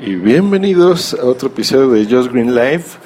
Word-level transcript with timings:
Y 0.00 0.16
bienvenidos 0.16 1.14
a 1.14 1.24
otro 1.24 1.48
episodio 1.48 1.90
de 1.90 2.04
Just 2.04 2.32
Green 2.32 2.52
Life. 2.52 2.98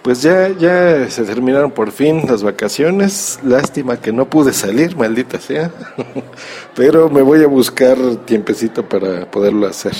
Pues 0.00 0.22
ya, 0.22 0.48
ya 0.48 1.10
se 1.10 1.24
terminaron 1.24 1.70
por 1.70 1.92
fin 1.92 2.22
las 2.26 2.42
vacaciones. 2.42 3.38
Lástima 3.44 4.00
que 4.00 4.10
no 4.10 4.30
pude 4.30 4.54
salir, 4.54 4.96
maldita 4.96 5.38
sea. 5.38 5.70
Pero 6.74 7.10
me 7.10 7.20
voy 7.20 7.42
a 7.44 7.46
buscar 7.46 7.98
tiempecito 8.24 8.88
para 8.88 9.30
poderlo 9.30 9.66
hacer. 9.66 9.92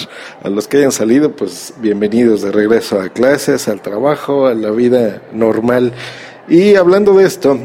A 0.42 0.48
los 0.48 0.66
que 0.66 0.78
hayan 0.78 0.92
salido, 0.92 1.36
pues 1.36 1.74
bienvenidos 1.76 2.40
de 2.40 2.52
regreso 2.52 2.98
a 2.98 3.10
clases, 3.10 3.68
al 3.68 3.82
trabajo, 3.82 4.46
a 4.46 4.54
la 4.54 4.70
vida 4.70 5.20
normal. 5.34 5.92
Y 6.48 6.76
hablando 6.76 7.12
de 7.12 7.26
esto, 7.26 7.58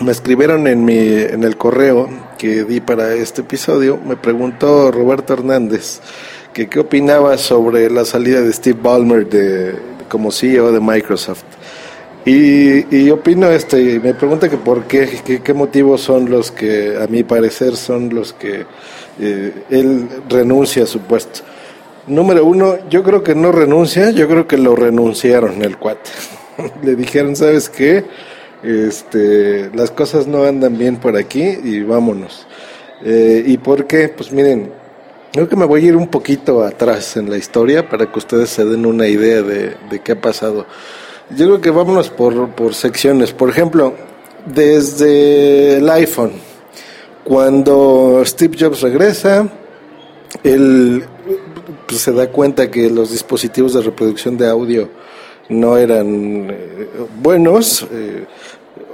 me 0.00 0.12
escribieron 0.12 0.68
en 0.68 0.84
mi, 0.84 0.98
en 0.98 1.42
el 1.42 1.56
correo 1.56 2.08
que 2.38 2.62
di 2.62 2.80
para 2.80 3.12
este 3.14 3.40
episodio, 3.40 3.98
me 4.06 4.16
preguntó 4.16 4.92
Roberto 4.92 5.32
Hernández 5.32 6.00
que 6.54 6.68
qué 6.68 6.78
opinaba 6.80 7.36
sobre 7.36 7.90
la 7.90 8.04
salida 8.04 8.40
de 8.40 8.52
Steve 8.52 8.78
Ballmer 8.80 9.28
de, 9.28 9.74
como 10.08 10.30
CEO 10.30 10.72
de 10.72 10.80
Microsoft. 10.80 11.42
Y, 12.24 12.96
y 12.96 13.10
opino 13.10 13.50
este, 13.50 14.00
me 14.00 14.14
pregunta 14.14 14.48
que 14.48 14.56
por 14.56 14.84
qué, 14.84 15.40
qué, 15.44 15.52
motivos 15.52 16.00
son 16.00 16.30
los 16.30 16.50
que, 16.50 16.96
a 16.96 17.06
mi 17.06 17.22
parecer, 17.22 17.76
son 17.76 18.14
los 18.14 18.32
que 18.32 18.64
eh, 19.20 19.52
él 19.68 20.08
renuncia 20.30 20.84
a 20.84 20.86
su 20.86 21.00
puesto. 21.00 21.40
Número 22.06 22.46
uno, 22.46 22.76
yo 22.88 23.02
creo 23.02 23.22
que 23.22 23.34
no 23.34 23.52
renuncia, 23.52 24.10
yo 24.10 24.26
creo 24.28 24.46
que 24.46 24.56
lo 24.56 24.74
renunciaron 24.74 25.62
el 25.62 25.76
cuate. 25.76 26.10
Le 26.82 26.94
dijeron, 26.94 27.36
¿sabes 27.36 27.68
qué? 27.68 28.04
Este, 28.62 29.70
las 29.74 29.90
cosas 29.90 30.26
no 30.26 30.44
andan 30.44 30.78
bien 30.78 30.96
por 30.96 31.16
aquí 31.16 31.42
y 31.42 31.82
vámonos. 31.82 32.46
Eh, 33.04 33.42
¿Y 33.44 33.58
por 33.58 33.86
qué? 33.86 34.08
Pues 34.08 34.32
miren, 34.32 34.70
creo 35.34 35.48
que 35.48 35.56
me 35.56 35.64
voy 35.64 35.84
a 35.84 35.88
ir 35.88 35.96
un 35.96 36.06
poquito 36.06 36.62
atrás 36.62 37.16
en 37.16 37.28
la 37.28 37.36
historia 37.36 37.88
para 37.88 38.06
que 38.10 38.18
ustedes 38.20 38.50
se 38.50 38.64
den 38.64 38.86
una 38.86 39.08
idea 39.08 39.42
de, 39.42 39.76
de 39.90 40.00
qué 40.00 40.12
ha 40.12 40.20
pasado. 40.20 40.64
Yo 41.30 41.46
creo 41.46 41.60
que 41.60 41.70
vámonos 41.70 42.08
por, 42.08 42.50
por 42.50 42.72
secciones. 42.72 43.32
Por 43.32 43.50
ejemplo, 43.50 43.94
desde 44.46 45.78
el 45.78 45.90
iPhone, 45.90 46.34
cuando 47.24 48.22
Steve 48.24 48.56
Jobs 48.56 48.80
regresa, 48.82 49.48
él 50.44 51.02
pues, 51.88 52.02
se 52.02 52.12
da 52.12 52.30
cuenta 52.30 52.70
que 52.70 52.88
los 52.88 53.10
dispositivos 53.10 53.74
de 53.74 53.82
reproducción 53.82 54.36
de 54.36 54.48
audio 54.48 54.88
no 55.48 55.76
eran 55.76 56.48
eh, 56.48 56.88
buenos. 57.20 57.84
Eh, 57.90 58.24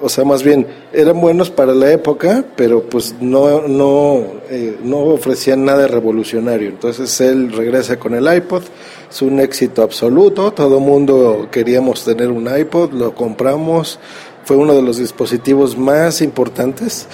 o 0.00 0.08
sea, 0.08 0.24
más 0.24 0.42
bien 0.42 0.66
eran 0.92 1.20
buenos 1.20 1.50
para 1.50 1.74
la 1.74 1.92
época, 1.92 2.44
pero 2.56 2.82
pues 2.82 3.14
no, 3.20 3.68
no, 3.68 4.24
eh, 4.48 4.78
no 4.82 4.98
ofrecían 4.98 5.64
nada 5.64 5.86
revolucionario. 5.86 6.68
Entonces 6.68 7.20
él 7.20 7.52
regresa 7.52 7.98
con 7.98 8.14
el 8.14 8.32
iPod, 8.32 8.62
es 9.10 9.22
un 9.22 9.40
éxito 9.40 9.82
absoluto, 9.82 10.52
todo 10.52 10.80
mundo 10.80 11.48
queríamos 11.50 12.04
tener 12.04 12.30
un 12.30 12.48
iPod, 12.54 12.92
lo 12.92 13.14
compramos, 13.14 13.98
fue 14.44 14.56
uno 14.56 14.74
de 14.74 14.83
los 14.83 14.96
dispositivos 14.96 15.77
más 15.77 16.22
importantes 16.22 17.06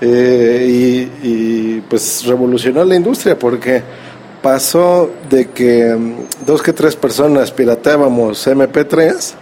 eh, 0.00 1.10
y, 1.22 1.28
y 1.28 1.80
pues 1.88 2.24
revolucionó 2.24 2.84
la 2.84 2.94
industria 2.94 3.38
porque 3.38 3.82
pasó 4.42 5.10
de 5.28 5.48
que 5.50 5.94
mm, 5.94 6.46
dos 6.46 6.62
que 6.62 6.72
tres 6.72 6.94
personas 6.94 7.50
pirateábamos 7.50 8.46
MP3 8.46 9.34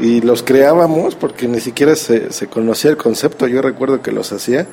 y 0.00 0.20
los 0.20 0.42
creábamos 0.42 1.14
porque 1.14 1.46
ni 1.46 1.60
siquiera 1.60 1.94
se, 1.96 2.32
se 2.32 2.46
conocía 2.46 2.90
el 2.90 2.96
concepto, 2.96 3.46
yo 3.46 3.62
recuerdo 3.62 4.02
que 4.02 4.12
los 4.12 4.32
hacía, 4.32 4.66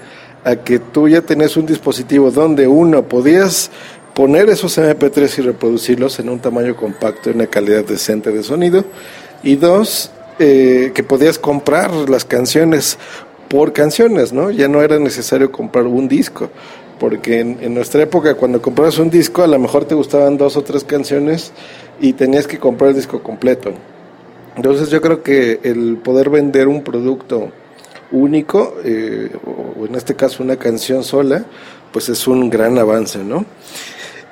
a 0.43 0.55
que 0.57 0.79
tú 0.79 1.07
ya 1.07 1.21
tenías 1.21 1.55
un 1.57 1.65
dispositivo 1.65 2.31
donde 2.31 2.67
uno 2.67 3.03
podías 3.03 3.69
poner 4.13 4.49
esos 4.49 4.77
MP3 4.77 5.39
y 5.39 5.41
reproducirlos 5.41 6.19
en 6.19 6.29
un 6.29 6.39
tamaño 6.39 6.75
compacto 6.75 7.29
y 7.29 7.33
una 7.33 7.47
calidad 7.47 7.85
decente 7.85 8.31
de 8.31 8.43
sonido, 8.43 8.83
y 9.43 9.55
dos, 9.55 10.11
eh, 10.39 10.91
que 10.93 11.03
podías 11.03 11.39
comprar 11.39 11.91
las 12.09 12.25
canciones 12.25 12.97
por 13.47 13.73
canciones, 13.73 14.33
¿no? 14.33 14.49
Ya 14.49 14.67
no 14.67 14.81
era 14.81 14.97
necesario 14.97 15.51
comprar 15.51 15.85
un 15.85 16.07
disco, 16.07 16.49
porque 16.99 17.39
en, 17.39 17.57
en 17.61 17.73
nuestra 17.73 18.03
época 18.03 18.35
cuando 18.35 18.61
comprabas 18.61 18.97
un 18.97 19.09
disco 19.09 19.43
a 19.43 19.47
lo 19.47 19.59
mejor 19.59 19.85
te 19.85 19.95
gustaban 19.95 20.37
dos 20.37 20.55
o 20.57 20.63
tres 20.63 20.83
canciones 20.83 21.51
y 21.99 22.13
tenías 22.13 22.47
que 22.47 22.59
comprar 22.59 22.91
el 22.91 22.95
disco 22.95 23.21
completo. 23.21 23.73
Entonces 24.55 24.89
yo 24.89 25.01
creo 25.01 25.23
que 25.23 25.59
el 25.63 25.97
poder 25.97 26.29
vender 26.29 26.67
un 26.67 26.83
producto 26.83 27.51
único, 28.11 28.75
eh, 28.83 29.31
o 29.45 29.85
en 29.85 29.95
este 29.95 30.15
caso 30.15 30.43
una 30.43 30.57
canción 30.57 31.03
sola, 31.03 31.45
pues 31.91 32.09
es 32.09 32.27
un 32.27 32.49
gran 32.49 32.77
avance, 32.77 33.19
¿no? 33.19 33.45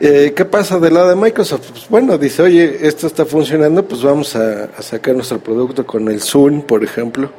Eh, 0.02 0.32
¿Qué 0.34 0.46
pasa 0.46 0.80
del 0.80 0.94
lado 0.94 1.10
de 1.10 1.16
Microsoft? 1.16 1.72
Pues 1.72 1.90
bueno, 1.90 2.18
dice, 2.18 2.42
oye, 2.42 2.88
esto 2.88 3.08
está 3.08 3.26
funcionando, 3.26 3.86
pues 3.86 4.02
vamos 4.02 4.34
a, 4.36 4.82
sacar 4.82 5.14
nuestro 5.14 5.40
producto 5.40 5.86
con 5.86 6.08
el 6.08 6.22
Zoom, 6.22 6.62
por 6.62 6.84
ejemplo. 6.84 7.32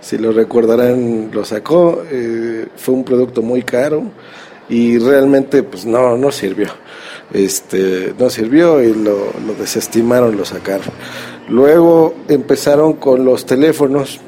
Si 0.00 0.16
lo 0.16 0.32
recordarán, 0.32 1.30
lo 1.32 1.44
sacó, 1.44 2.02
eh, 2.10 2.66
fue 2.76 2.94
un 2.94 3.04
producto 3.04 3.42
muy 3.42 3.62
caro 3.62 4.04
y 4.68 4.98
realmente 4.98 5.62
pues 5.62 5.86
no, 5.86 6.16
no 6.16 6.30
sirvió. 6.30 6.68
Este, 7.32 8.14
no 8.18 8.30
sirvió 8.30 8.82
y 8.82 8.94
lo, 8.94 9.32
lo 9.46 9.54
desestimaron, 9.58 10.36
lo 10.36 10.44
sacaron. 10.44 10.88
Luego 11.48 12.14
empezaron 12.28 12.94
con 12.94 13.24
los 13.24 13.46
teléfonos. 13.46 14.20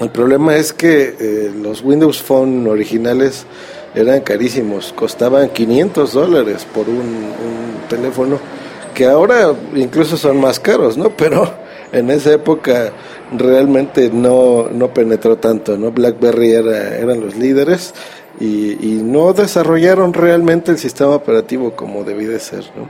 El 0.00 0.10
problema 0.10 0.56
es 0.56 0.72
que 0.72 1.14
eh, 1.18 1.52
los 1.60 1.82
Windows 1.82 2.22
Phone 2.22 2.66
originales 2.68 3.46
eran 3.94 4.20
carísimos, 4.20 4.92
costaban 4.92 5.48
500 5.50 6.12
dólares 6.12 6.66
por 6.72 6.88
un, 6.88 6.98
un, 6.98 7.88
teléfono, 7.88 8.38
que 8.94 9.06
ahora 9.06 9.54
incluso 9.74 10.16
son 10.16 10.40
más 10.40 10.60
caros, 10.60 10.96
¿no? 10.96 11.10
Pero 11.16 11.50
en 11.90 12.10
esa 12.10 12.32
época 12.32 12.92
realmente 13.36 14.10
no, 14.12 14.68
no 14.70 14.92
penetró 14.92 15.36
tanto, 15.36 15.76
¿no? 15.76 15.90
BlackBerry 15.90 16.52
era, 16.52 16.96
eran 16.96 17.20
los 17.20 17.36
líderes 17.36 17.94
y, 18.40 18.72
y 18.80 19.02
no 19.02 19.32
desarrollaron 19.32 20.12
realmente 20.12 20.70
el 20.70 20.78
sistema 20.78 21.14
operativo 21.14 21.74
como 21.74 22.04
debía 22.04 22.28
de 22.28 22.40
ser, 22.40 22.64
¿no? 22.76 22.88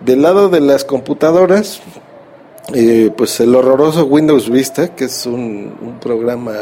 Del 0.00 0.22
lado 0.22 0.48
de 0.48 0.60
las 0.60 0.84
computadoras, 0.84 1.82
eh, 2.72 3.10
pues 3.16 3.38
el 3.40 3.54
horroroso 3.54 4.06
Windows 4.06 4.48
Vista, 4.48 4.94
que 4.94 5.04
es 5.04 5.26
un, 5.26 5.98
programa 6.00 6.54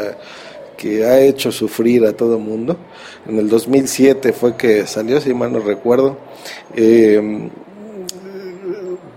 que 0.75 1.05
ha 1.05 1.21
hecho 1.21 1.51
sufrir 1.51 2.05
a 2.05 2.13
todo 2.13 2.39
mundo. 2.39 2.75
En 3.27 3.37
el 3.37 3.47
2007 3.47 4.33
fue 4.33 4.57
que 4.57 4.87
salió, 4.87 5.21
si 5.21 5.33
mal 5.33 5.53
no 5.53 5.59
recuerdo. 5.59 6.17
Eh, 6.75 7.49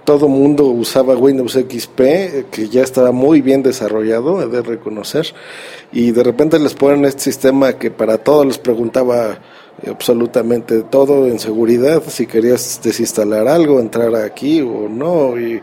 todo 0.05 0.29
mundo 0.29 0.65
usaba 0.67 1.17
Windows 1.17 1.53
XP, 1.53 2.51
que 2.51 2.69
ya 2.69 2.83
estaba 2.83 3.13
muy 3.13 3.41
bien 3.41 3.63
desarrollado, 3.63 4.43
he 4.43 4.49
de 4.49 4.63
reconocer, 4.63 5.27
y 5.93 6.11
de 6.11 6.23
repente 6.23 6.59
les 6.59 6.75
ponen 6.75 7.05
este 7.05 7.23
sistema 7.23 7.75
que 7.75 7.91
para 7.91 8.19
todos 8.19 8.47
les 8.47 8.59
preguntaba 8.59 9.39
absolutamente 9.89 10.83
todo 10.83 11.27
en 11.27 11.39
seguridad, 11.39 12.03
si 12.09 12.27
querías 12.27 12.81
desinstalar 12.83 13.49
algo, 13.49 13.81
entrar 13.81 14.15
aquí 14.17 14.61
o 14.61 14.89
no, 14.89 15.39
y 15.39 15.61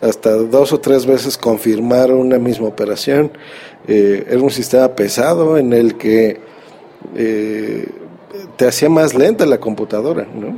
hasta 0.00 0.30
dos 0.32 0.72
o 0.72 0.80
tres 0.80 1.06
veces 1.06 1.36
confirmar 1.36 2.12
una 2.12 2.38
misma 2.38 2.68
operación. 2.68 3.30
Eh, 3.86 4.26
era 4.28 4.40
un 4.40 4.50
sistema 4.50 4.88
pesado 4.94 5.58
en 5.58 5.72
el 5.72 5.96
que 5.96 6.40
eh, 7.16 7.88
te 8.56 8.66
hacía 8.66 8.88
más 8.88 9.14
lenta 9.14 9.46
la 9.46 9.58
computadora, 9.58 10.26
¿no? 10.34 10.54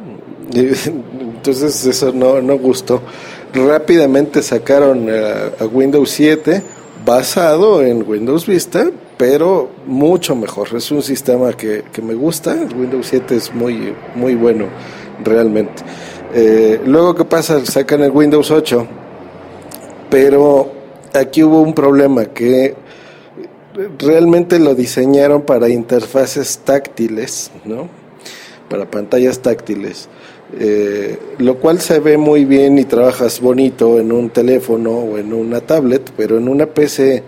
Entonces 1.43 1.85
eso 1.87 2.13
no, 2.13 2.41
no 2.41 2.57
gustó. 2.59 3.03
Rápidamente 3.53 4.43
sacaron 4.43 5.09
a, 5.11 5.63
a 5.63 5.67
Windows 5.67 6.11
7 6.11 6.63
basado 7.05 7.83
en 7.83 8.09
Windows 8.09 8.47
Vista, 8.47 8.91
pero 9.17 9.69
mucho 9.87 10.37
mejor. 10.37 10.69
Es 10.77 10.91
un 10.91 11.03
sistema 11.03 11.53
que, 11.53 11.85
que 11.93 12.01
me 12.01 12.15
gusta. 12.15 12.55
Windows 12.55 13.07
7 13.09 13.37
es 13.37 13.55
muy, 13.55 13.93
muy 14.15 14.35
bueno, 14.35 14.67
realmente. 15.25 15.83
Eh, 16.35 16.81
luego, 16.87 17.15
¿qué 17.15 17.25
pasa? 17.25 17.65
Sacan 17.67 18.03
el 18.03 18.11
Windows 18.11 18.51
8 18.51 18.87
pero 20.13 20.71
aquí 21.15 21.43
hubo 21.43 21.63
un 21.63 21.73
problema 21.73 22.27
que 22.27 22.75
realmente 23.99 24.59
lo 24.59 24.75
diseñaron 24.75 25.41
para 25.41 25.71
interfaces 25.71 26.59
táctiles, 26.59 27.51
¿no? 27.65 27.89
Para 28.69 28.91
pantallas 28.91 29.39
táctiles. 29.39 30.11
Eh, 30.59 31.19
lo 31.39 31.59
cual 31.59 31.81
se 31.81 31.99
ve 32.01 32.19
muy 32.19 32.45
bien 32.45 32.79
y 32.79 32.85
trabajas 32.85 33.41
bonito 33.41 33.99
en 33.99 34.13
un 34.13 34.31
teléfono 34.31 34.91
o 34.91 35.19
en 35.19 35.33
una 35.33 35.61
tablet, 35.61 36.13
pero 36.17 36.37
en 36.37 36.49
una 36.49 36.67
PC, 36.67 37.23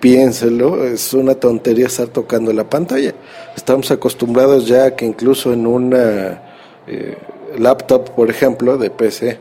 piénselo, 0.00 0.84
es 0.84 1.12
una 1.12 1.34
tontería 1.34 1.86
estar 1.86 2.08
tocando 2.08 2.52
la 2.52 2.68
pantalla. 2.68 3.14
Estamos 3.54 3.90
acostumbrados 3.90 4.66
ya 4.66 4.96
que 4.96 5.04
incluso 5.04 5.52
en 5.52 5.66
una 5.66 6.42
eh, 6.86 7.16
laptop, 7.58 8.10
por 8.14 8.30
ejemplo, 8.30 8.78
de 8.78 8.90
PC, 8.90 9.38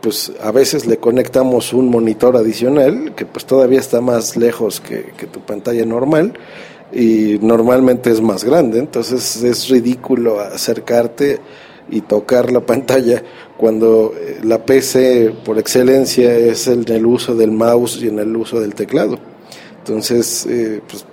pues 0.00 0.32
a 0.40 0.52
veces 0.52 0.86
le 0.86 0.98
conectamos 0.98 1.72
un 1.72 1.88
monitor 1.88 2.36
adicional 2.36 3.14
que 3.16 3.26
pues 3.26 3.44
todavía 3.44 3.80
está 3.80 4.00
más 4.00 4.36
lejos 4.36 4.80
que 4.80 5.26
tu 5.26 5.40
pantalla 5.40 5.84
normal 5.84 6.34
y 6.92 7.38
normalmente 7.40 8.10
es 8.10 8.20
más 8.20 8.44
grande, 8.44 8.78
entonces 8.78 9.42
es 9.42 9.68
ridículo 9.68 10.40
acercarte 10.40 11.40
y 11.92 12.00
tocar 12.00 12.50
la 12.50 12.60
pantalla 12.60 13.22
cuando 13.56 14.14
eh, 14.16 14.40
la 14.42 14.64
PC 14.64 15.32
por 15.44 15.58
excelencia 15.58 16.34
es 16.34 16.66
en 16.66 16.90
el 16.90 17.06
uso 17.06 17.36
del 17.36 17.52
mouse 17.52 18.02
y 18.02 18.08
en 18.08 18.18
el 18.18 18.34
uso 18.34 18.58
del 18.60 18.74
teclado. 18.74 19.18
Entonces, 19.78 20.46
eh, 20.46 20.80
pues, 20.88 21.04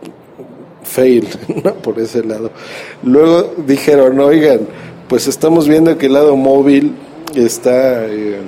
fail, 0.84 1.28
¿no? 1.64 1.76
Por 1.76 2.00
ese 2.00 2.24
lado. 2.24 2.50
Luego 3.04 3.54
dijeron, 3.68 4.20
oigan, 4.20 4.62
pues 5.08 5.28
estamos 5.28 5.68
viendo 5.68 5.98
que 5.98 6.08
el 6.08 6.14
lado 6.14 6.36
móvil 6.36 6.96
está... 7.36 8.08
Eh, 8.08 8.40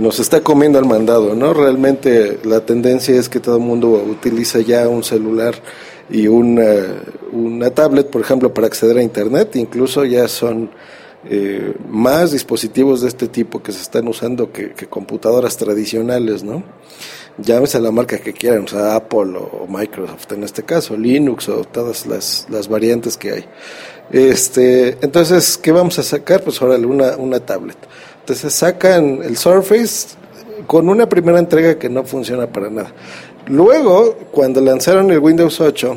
nos 0.00 0.18
está 0.18 0.40
comiendo 0.40 0.78
al 0.78 0.86
mandado, 0.86 1.34
¿no? 1.34 1.52
Realmente 1.52 2.38
la 2.44 2.60
tendencia 2.60 3.14
es 3.14 3.28
que 3.28 3.38
todo 3.38 3.56
el 3.56 3.62
mundo 3.62 3.90
utiliza 3.90 4.60
ya 4.60 4.88
un 4.88 5.04
celular 5.04 5.54
y 6.08 6.26
una, 6.26 7.02
una 7.32 7.70
tablet, 7.70 8.08
por 8.08 8.22
ejemplo, 8.22 8.52
para 8.52 8.66
acceder 8.66 8.96
a 8.96 9.02
Internet. 9.02 9.56
Incluso 9.56 10.04
ya 10.06 10.26
son 10.26 10.70
eh, 11.28 11.74
más 11.86 12.32
dispositivos 12.32 13.02
de 13.02 13.08
este 13.08 13.28
tipo 13.28 13.62
que 13.62 13.72
se 13.72 13.82
están 13.82 14.08
usando 14.08 14.50
que, 14.50 14.72
computadoras 14.88 15.58
tradicionales, 15.58 16.42
¿no? 16.42 16.64
Llámese 17.36 17.76
a 17.76 17.80
la 17.80 17.90
marca 17.90 18.18
que 18.18 18.32
quieran, 18.32 18.64
o 18.64 18.68
sea, 18.68 18.96
Apple 18.96 19.36
o 19.36 19.66
Microsoft 19.68 20.32
en 20.32 20.44
este 20.44 20.62
caso, 20.62 20.96
Linux 20.96 21.48
o 21.48 21.64
todas 21.64 22.06
las, 22.06 22.46
las 22.50 22.68
variantes 22.68 23.16
que 23.16 23.32
hay. 23.32 23.44
Este, 24.10 24.98
entonces, 25.02 25.56
¿qué 25.56 25.70
vamos 25.70 25.98
a 25.98 26.02
sacar? 26.02 26.42
Pues 26.42 26.60
ahora 26.60 26.76
una, 26.76 27.16
una 27.16 27.40
tablet. 27.40 27.76
Entonces 28.20 28.52
sacan 28.52 29.22
el 29.22 29.36
Surface 29.36 30.08
con 30.66 30.88
una 30.88 31.08
primera 31.08 31.38
entrega 31.38 31.78
que 31.78 31.88
no 31.88 32.04
funciona 32.04 32.46
para 32.46 32.70
nada. 32.70 32.92
Luego, 33.46 34.16
cuando 34.30 34.60
lanzaron 34.60 35.10
el 35.10 35.18
Windows 35.18 35.60
8, 35.60 35.96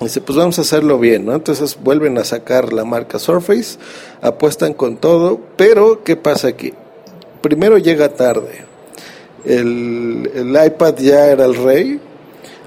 dice, 0.00 0.20
pues 0.20 0.38
vamos 0.38 0.58
a 0.58 0.62
hacerlo 0.62 0.98
bien, 0.98 1.26
¿no? 1.26 1.34
Entonces 1.34 1.78
vuelven 1.82 2.18
a 2.18 2.24
sacar 2.24 2.72
la 2.72 2.84
marca 2.84 3.18
Surface, 3.18 3.78
apuestan 4.22 4.72
con 4.74 4.96
todo, 4.96 5.40
pero 5.56 6.02
¿qué 6.04 6.16
pasa 6.16 6.48
aquí? 6.48 6.74
Primero 7.42 7.78
llega 7.78 8.08
tarde. 8.14 8.64
El, 9.44 10.30
el 10.34 10.66
iPad 10.66 10.96
ya 10.96 11.26
era 11.26 11.44
el 11.44 11.54
rey, 11.54 12.00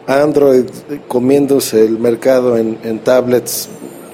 Android 0.08 0.66
comiéndose 1.08 1.86
el 1.86 2.00
mercado 2.00 2.58
en, 2.58 2.80
en 2.84 3.00
tablets 3.00 3.70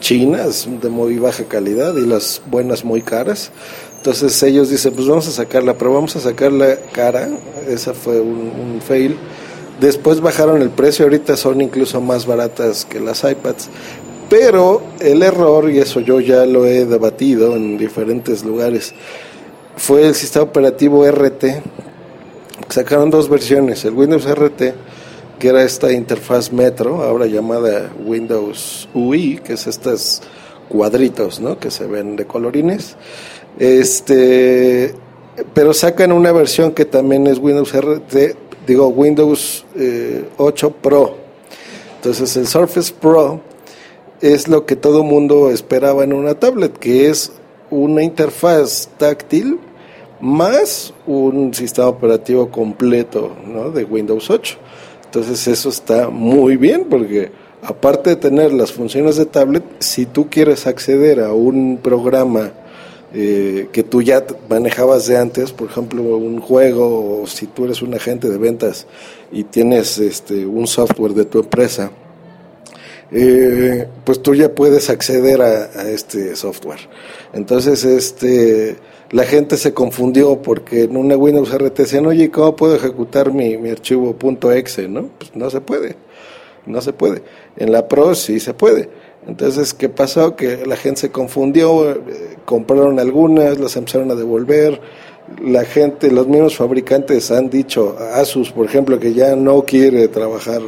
chinas 0.05 0.67
de 0.83 0.89
muy 0.89 1.17
baja 1.17 1.45
calidad 1.45 1.95
y 1.95 2.05
las 2.05 2.39
buenas 2.45 2.85
muy 2.85 3.01
caras. 3.01 3.49
Entonces 3.97 4.43
ellos 4.43 4.69
dicen, 4.69 4.93
pues 4.93 5.07
vamos 5.07 5.27
a 5.27 5.31
sacarla, 5.31 5.79
pero 5.79 5.91
vamos 5.93 6.15
a 6.15 6.19
sacarla 6.19 6.77
cara. 6.91 7.27
Esa 7.67 7.95
fue 7.95 8.21
un 8.21 8.79
fail. 8.87 9.17
Después 9.81 10.21
bajaron 10.21 10.61
el 10.61 10.69
precio, 10.69 11.05
ahorita 11.05 11.35
son 11.35 11.59
incluso 11.59 12.01
más 12.01 12.27
baratas 12.27 12.85
que 12.85 12.99
las 12.99 13.23
iPads. 13.23 13.69
Pero 14.29 14.83
el 14.99 15.23
error, 15.23 15.71
y 15.71 15.79
eso 15.79 16.01
yo 16.01 16.19
ya 16.19 16.45
lo 16.45 16.67
he 16.67 16.85
debatido 16.85 17.55
en 17.55 17.79
diferentes 17.79 18.45
lugares, 18.45 18.93
fue 19.75 20.05
el 20.05 20.13
sistema 20.13 20.45
operativo 20.45 21.03
RT. 21.09 21.45
Sacaron 22.69 23.09
dos 23.09 23.27
versiones, 23.27 23.83
el 23.85 23.95
Windows 23.95 24.27
RT, 24.27 24.75
que 25.39 25.49
era 25.49 25.63
esta 25.63 25.91
interfaz 25.91 26.51
Metro, 26.51 27.03
ahora 27.03 27.25
llamada 27.25 27.91
Windows 28.03 28.87
UI, 28.93 29.39
que 29.43 29.53
es 29.53 29.67
estos 29.67 30.21
cuadritos, 30.69 31.39
¿no? 31.39 31.59
Que 31.59 31.71
se 31.71 31.85
ven 31.87 32.15
de 32.15 32.25
colorines. 32.25 32.95
Este, 33.59 34.93
pero 35.53 35.73
sacan 35.73 36.11
una 36.11 36.31
versión 36.31 36.71
que 36.71 36.85
también 36.85 37.27
es 37.27 37.39
Windows 37.39 37.73
RT 37.73 38.45
digo 38.65 38.87
Windows 38.87 39.65
8 40.37 40.67
eh, 40.67 40.73
Pro. 40.81 41.15
Entonces 41.97 42.35
el 42.37 42.47
Surface 42.47 42.93
Pro 42.93 43.41
es 44.21 44.47
lo 44.47 44.65
que 44.65 44.75
todo 44.75 45.03
mundo 45.03 45.51
esperaba 45.51 46.03
en 46.03 46.13
una 46.13 46.35
tablet, 46.35 46.77
que 46.77 47.09
es 47.09 47.31
una 47.69 48.03
interfaz 48.03 48.89
táctil 48.97 49.59
más 50.21 50.93
un 51.05 51.53
sistema 51.53 51.87
operativo 51.87 52.49
completo 52.49 53.35
¿no? 53.45 53.71
de 53.71 53.83
Windows 53.83 54.29
8. 54.29 54.57
Entonces 55.15 55.47
eso 55.47 55.69
está 55.69 56.09
muy 56.09 56.57
bien 56.57 56.87
porque 56.89 57.31
aparte 57.61 58.09
de 58.09 58.15
tener 58.17 58.51
las 58.51 58.73
funciones 58.73 59.15
de 59.15 59.25
tablet, 59.25 59.63
si 59.79 60.05
tú 60.05 60.29
quieres 60.29 60.67
acceder 60.67 61.21
a 61.21 61.31
un 61.31 61.79
programa 61.81 62.51
eh, 63.13 63.69
que 63.71 63.83
tú 63.83 64.01
ya 64.01 64.25
manejabas 64.49 65.07
de 65.07 65.15
antes, 65.15 65.53
por 65.53 65.69
ejemplo, 65.69 66.01
un 66.17 66.41
juego, 66.41 67.21
o 67.21 67.27
si 67.27 67.47
tú 67.47 67.63
eres 67.63 67.81
un 67.81 67.93
agente 67.93 68.29
de 68.29 68.37
ventas 68.37 68.87
y 69.31 69.45
tienes 69.45 69.99
este, 69.99 70.45
un 70.45 70.67
software 70.67 71.13
de 71.13 71.23
tu 71.23 71.39
empresa, 71.39 71.91
eh, 73.09 73.87
pues 74.03 74.21
tú 74.21 74.35
ya 74.35 74.53
puedes 74.53 74.89
acceder 74.89 75.41
a, 75.41 75.89
este 75.89 76.35
software. 76.35 76.89
Entonces, 77.31 77.85
este, 77.85 78.75
la 79.15 79.23
gente 79.23 79.55
se 79.55 79.73
confundió 79.73 80.41
porque 80.41 80.83
en 80.83 80.97
una 80.97 81.15
Windows 81.15 81.49
RT 81.49 81.77
decían, 81.77 82.05
oye, 82.05 82.29
¿cómo 82.29 82.53
puedo 82.53 82.75
ejecutar 82.75 83.31
mi, 83.31 83.57
mi 83.57 83.69
archivo 83.69 84.13
.exe? 84.53 84.89
¿no? 84.89 85.07
Pues 85.17 85.33
no 85.33 85.49
se 85.49 85.61
puede, 85.61 85.95
no 86.65 86.81
se 86.81 86.91
puede. 86.91 87.23
En 87.55 87.71
la 87.71 87.87
Pro 87.87 88.13
sí 88.13 88.41
se 88.41 88.53
puede. 88.53 88.89
Entonces, 89.25 89.73
¿qué 89.73 89.87
pasó? 89.87 90.35
Que 90.35 90.65
la 90.65 90.75
gente 90.75 90.99
se 90.99 91.11
confundió, 91.11 91.91
eh, 91.91 91.97
compraron 92.43 92.99
algunas, 92.99 93.57
las 93.57 93.77
empezaron 93.77 94.11
a 94.11 94.15
devolver. 94.15 94.81
La 95.41 95.63
gente, 95.63 96.11
los 96.11 96.27
mismos 96.27 96.57
fabricantes 96.57 97.31
han 97.31 97.49
dicho, 97.49 97.95
Asus, 98.15 98.51
por 98.51 98.65
ejemplo, 98.65 98.99
que 98.99 99.13
ya 99.13 99.33
no 99.37 99.63
quiere 99.63 100.09
trabajar 100.09 100.61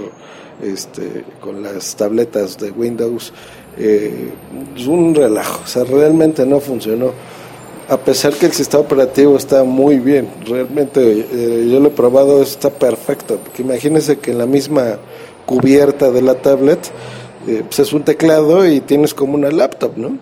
este, 0.63 1.25
con 1.41 1.61
las 1.61 1.97
tabletas 1.97 2.57
de 2.57 2.71
Windows. 2.71 3.33
Eh, 3.77 4.29
es 4.73 4.87
un 4.87 5.13
relajo, 5.13 5.63
o 5.65 5.67
sea, 5.67 5.83
realmente 5.83 6.45
no 6.45 6.61
funcionó. 6.61 7.11
A 7.89 7.97
pesar 7.97 8.33
que 8.33 8.47
el 8.47 8.51
sistema 8.51 8.83
operativo 8.83 9.37
está 9.37 9.63
muy 9.63 9.99
bien, 9.99 10.27
realmente 10.45 10.99
eh, 11.01 11.69
yo 11.71 11.79
lo 11.79 11.87
he 11.87 11.91
probado, 11.91 12.43
está 12.43 12.69
perfecto. 12.69 13.37
Porque 13.37 13.61
imagínense 13.61 14.17
que 14.17 14.31
en 14.31 14.39
la 14.39 14.45
misma 14.45 14.97
cubierta 15.45 16.11
de 16.11 16.21
la 16.21 16.35
tablet 16.35 16.91
eh, 17.47 17.63
pues 17.65 17.79
es 17.79 17.93
un 17.93 18.03
teclado 18.03 18.67
y 18.67 18.81
tienes 18.81 19.13
como 19.13 19.35
una 19.35 19.49
laptop, 19.49 19.95
¿no? 19.95 20.17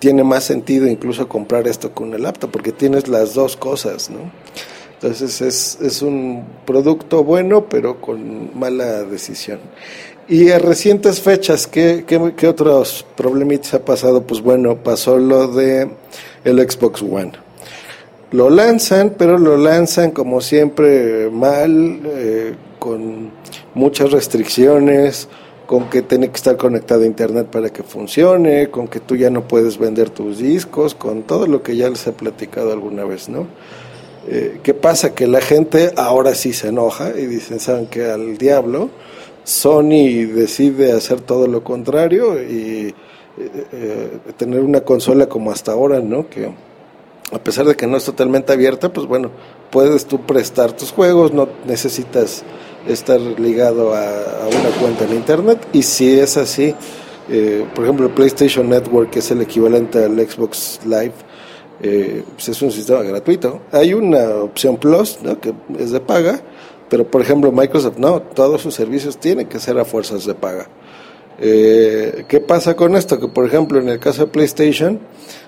Tiene 0.00 0.24
más 0.24 0.42
sentido 0.42 0.88
incluso 0.88 1.28
comprar 1.28 1.68
esto 1.68 1.92
con 1.92 2.08
una 2.08 2.18
laptop 2.18 2.50
porque 2.50 2.72
tienes 2.72 3.06
las 3.06 3.34
dos 3.34 3.56
cosas, 3.56 4.10
¿no? 4.10 4.32
Entonces 4.94 5.40
es, 5.40 5.78
es 5.80 6.02
un 6.02 6.44
producto 6.64 7.22
bueno 7.22 7.66
pero 7.68 8.00
con 8.00 8.58
mala 8.58 9.04
decisión. 9.04 9.60
Y 10.28 10.50
a 10.50 10.58
recientes 10.58 11.20
fechas, 11.20 11.68
¿qué, 11.68 12.02
qué, 12.04 12.34
qué 12.36 12.48
otros 12.48 13.06
problemitas 13.16 13.74
ha 13.74 13.84
pasado? 13.84 14.22
Pues 14.22 14.40
bueno, 14.40 14.74
pasó 14.82 15.18
lo 15.18 15.46
de 15.46 15.88
el 16.46 16.70
Xbox 16.70 17.02
One. 17.02 17.32
Lo 18.30 18.50
lanzan, 18.50 19.14
pero 19.18 19.38
lo 19.38 19.56
lanzan 19.56 20.12
como 20.12 20.40
siempre 20.40 21.28
mal, 21.30 22.00
eh, 22.04 22.54
con 22.78 23.30
muchas 23.74 24.12
restricciones, 24.12 25.28
con 25.66 25.90
que 25.90 26.02
tiene 26.02 26.28
que 26.28 26.36
estar 26.36 26.56
conectado 26.56 27.02
a 27.02 27.06
internet 27.06 27.48
para 27.48 27.70
que 27.70 27.82
funcione, 27.82 28.70
con 28.70 28.86
que 28.86 29.00
tú 29.00 29.16
ya 29.16 29.28
no 29.30 29.46
puedes 29.48 29.78
vender 29.78 30.10
tus 30.10 30.38
discos, 30.38 30.94
con 30.94 31.24
todo 31.24 31.46
lo 31.46 31.62
que 31.62 31.76
ya 31.76 31.90
les 31.90 32.06
he 32.06 32.12
platicado 32.12 32.72
alguna 32.72 33.04
vez, 33.04 33.28
¿no? 33.28 33.46
Eh, 34.28 34.60
¿Qué 34.62 34.74
pasa? 34.74 35.14
Que 35.14 35.26
la 35.26 35.40
gente 35.40 35.92
ahora 35.96 36.34
sí 36.34 36.52
se 36.52 36.68
enoja 36.68 37.10
y 37.16 37.26
dicen, 37.26 37.58
¿saben 37.58 37.86
que 37.86 38.06
Al 38.06 38.38
diablo, 38.38 38.90
Sony 39.44 40.26
decide 40.32 40.92
hacer 40.92 41.20
todo 41.20 41.46
lo 41.48 41.62
contrario 41.62 42.40
y 42.40 42.94
eh, 43.38 44.18
tener 44.36 44.60
una 44.60 44.80
consola 44.80 45.26
como 45.26 45.50
hasta 45.50 45.72
ahora, 45.72 46.00
¿no? 46.00 46.28
Que 46.28 46.50
a 47.32 47.38
pesar 47.38 47.66
de 47.66 47.74
que 47.74 47.86
no 47.86 47.96
es 47.96 48.04
totalmente 48.04 48.52
abierta, 48.52 48.92
pues 48.92 49.06
bueno, 49.06 49.30
puedes 49.70 50.06
tú 50.06 50.20
prestar 50.24 50.72
tus 50.72 50.92
juegos, 50.92 51.32
no 51.32 51.48
necesitas 51.66 52.44
estar 52.86 53.20
ligado 53.20 53.94
a, 53.94 54.46
una 54.46 54.70
cuenta 54.80 55.04
en 55.04 55.14
Internet 55.14 55.66
y 55.72 55.82
si 55.82 56.18
es 56.18 56.36
así, 56.36 56.74
eh, 57.28 57.66
por 57.74 57.84
ejemplo, 57.84 58.06
el 58.06 58.12
PlayStation 58.12 58.68
Network, 58.68 59.10
que 59.10 59.18
es 59.18 59.30
el 59.30 59.42
equivalente 59.42 60.04
al 60.04 60.16
Xbox 60.18 60.80
Live, 60.84 61.14
eh, 61.82 62.22
pues 62.32 62.48
es 62.48 62.62
un 62.62 62.70
sistema 62.70 63.02
gratuito. 63.02 63.60
Hay 63.72 63.92
una 63.92 64.36
opción 64.36 64.76
Plus, 64.76 65.18
¿no? 65.22 65.40
que 65.40 65.52
es 65.78 65.90
de 65.90 66.00
paga, 66.00 66.40
pero 66.88 67.10
por 67.10 67.20
ejemplo 67.20 67.50
Microsoft 67.50 67.98
no, 67.98 68.22
todos 68.22 68.60
sus 68.60 68.74
servicios 68.74 69.18
tienen 69.18 69.48
que 69.48 69.58
ser 69.58 69.78
a 69.78 69.84
fuerzas 69.84 70.24
de 70.24 70.34
paga. 70.34 70.68
Eh, 71.38 72.24
¿Qué 72.28 72.40
pasa 72.40 72.74
con 72.76 72.96
esto? 72.96 73.20
Que 73.20 73.28
por 73.28 73.44
ejemplo 73.46 73.78
en 73.78 73.88
el 73.88 73.98
caso 73.98 74.26
de 74.26 74.32
PlayStation, 74.32 75.00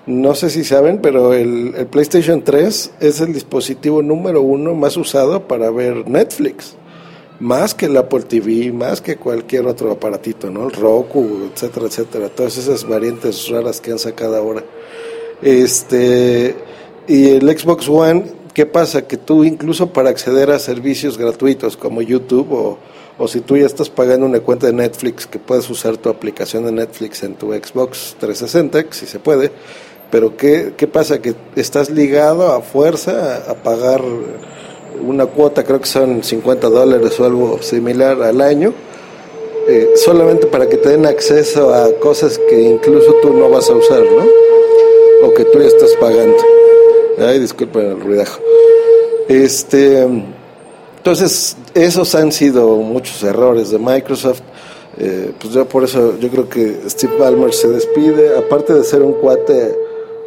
No 0.06 0.34
sé 0.34 0.50
si 0.50 0.64
saben, 0.64 1.00
pero 1.02 1.34
el, 1.34 1.86
PlayStation 1.90 2.42
3 2.42 2.92
es 3.00 3.20
el 3.20 3.32
dispositivo 3.32 4.02
número 4.02 4.40
uno 4.42 4.74
más 4.74 4.96
usado 4.96 5.46
para 5.46 5.70
ver 5.70 6.08
Netflix. 6.08 6.76
Más 7.40 7.74
que 7.74 7.86
el 7.86 7.96
Apple 7.96 8.22
TV, 8.22 8.72
más 8.72 9.00
que 9.00 9.16
cualquier 9.16 9.66
otro 9.66 9.92
aparatito, 9.92 10.50
¿no? 10.50 10.64
El 10.66 10.72
Roku, 10.72 11.50
etcétera, 11.52 11.86
etcétera. 11.86 12.28
Todas 12.30 12.56
esas 12.58 12.88
variantes 12.88 13.48
raras 13.48 13.80
que 13.80 13.92
han 13.92 13.98
sacado 13.98 14.36
ahora. 14.36 14.64
Este, 15.40 16.56
y 17.06 17.30
el 17.30 17.58
Xbox 17.58 17.88
One, 17.88 18.24
¿qué 18.58 18.66
pasa? 18.66 19.06
Que 19.06 19.16
tú 19.16 19.44
incluso 19.44 19.92
para 19.92 20.10
acceder 20.10 20.50
a 20.50 20.58
servicios 20.58 21.16
gratuitos 21.16 21.76
como 21.76 22.02
YouTube 22.02 22.52
o, 22.52 22.78
o 23.16 23.28
si 23.28 23.40
tú 23.40 23.56
ya 23.56 23.66
estás 23.66 23.88
pagando 23.88 24.26
una 24.26 24.40
cuenta 24.40 24.66
de 24.66 24.72
Netflix, 24.72 25.28
que 25.28 25.38
puedes 25.38 25.70
usar 25.70 25.96
tu 25.96 26.08
aplicación 26.08 26.64
de 26.64 26.72
Netflix 26.72 27.22
en 27.22 27.36
tu 27.36 27.52
Xbox 27.52 28.16
360, 28.18 28.86
si 28.90 29.06
se 29.06 29.20
puede, 29.20 29.52
pero 30.10 30.36
¿qué, 30.36 30.72
¿qué 30.76 30.88
pasa? 30.88 31.22
Que 31.22 31.36
estás 31.54 31.88
ligado 31.88 32.50
a 32.50 32.60
fuerza 32.60 33.48
a, 33.48 33.54
pagar 33.54 34.02
una 35.06 35.26
cuota, 35.26 35.62
creo 35.62 35.80
que 35.80 35.86
son 35.86 36.24
50 36.24 36.68
dólares 36.68 37.20
o 37.20 37.26
algo 37.26 37.62
similar 37.62 38.20
al 38.24 38.40
año, 38.40 38.74
eh, 39.68 39.90
solamente 39.94 40.48
para 40.48 40.68
que 40.68 40.78
te 40.78 40.88
den 40.88 41.06
acceso 41.06 41.72
a 41.72 41.92
cosas 42.00 42.40
que 42.50 42.60
incluso 42.60 43.14
tú 43.22 43.32
no 43.34 43.50
vas 43.50 43.70
a 43.70 43.74
usar, 43.74 44.02
¿no? 44.02 45.28
O 45.28 45.32
que 45.32 45.44
tú 45.44 45.60
ya 45.60 45.68
estás 45.68 45.92
pagando. 46.00 46.67
Ay, 47.20 47.38
disculpen 47.40 47.86
el 47.86 48.00
ruidajo. 48.00 48.40
Este, 49.28 50.06
entonces, 50.96 51.56
esos 51.74 52.14
han 52.14 52.32
sido 52.32 52.76
muchos 52.76 53.22
errores 53.22 53.70
de 53.70 53.78
Microsoft. 53.78 54.40
Eh, 54.98 55.32
pues 55.40 55.54
yo 55.54 55.64
por 55.66 55.84
eso, 55.84 56.18
yo 56.18 56.28
creo 56.28 56.48
que 56.48 56.80
Steve 56.88 57.16
Ballmer 57.18 57.52
se 57.52 57.68
despide, 57.68 58.36
aparte 58.36 58.74
de 58.74 58.84
ser 58.84 59.02
un 59.02 59.14
cuate 59.14 59.76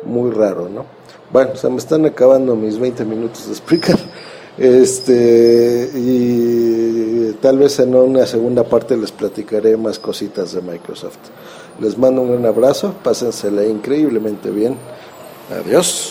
muy 0.06 0.32
raro, 0.32 0.70
¿no? 0.70 0.86
Bueno, 1.32 1.56
se 1.56 1.70
me 1.70 1.78
están 1.78 2.06
acabando 2.06 2.56
mis 2.56 2.78
20 2.78 3.06
minutos 3.06 3.46
de 3.46 3.52
explicar. 3.52 3.98
Este, 4.58 5.90
y 5.96 7.38
tal 7.42 7.58
vez 7.58 7.80
en 7.80 7.96
una 7.96 8.26
segunda 8.26 8.64
parte 8.64 8.98
les 8.98 9.12
platicaré 9.12 9.78
más 9.78 9.98
cositas 9.98 10.54
de 10.54 10.62
Microsoft. 10.62 11.20
Les 11.80 11.98
mando 11.98 12.22
un 12.22 12.32
gran 12.32 12.46
abrazo, 12.46 12.94
pásensela 13.04 13.66
increíblemente 13.66 14.50
bien. 14.50 14.76
Adiós. 15.50 16.11